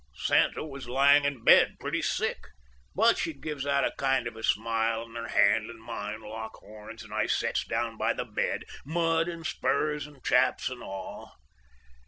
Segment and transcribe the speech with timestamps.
[0.15, 2.47] "Santa was lyin' in bed pretty sick.
[2.95, 6.55] But she gives out a kind of a smile, and her hand and mine lock
[6.55, 11.35] horns, and I sets down by the bed— mud and spurs and chaps and all.